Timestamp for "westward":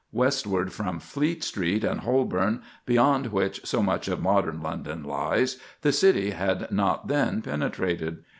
0.11-0.73